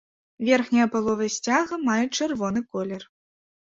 [0.47, 3.01] Верхняя палова сцяга мае чырвоны колер.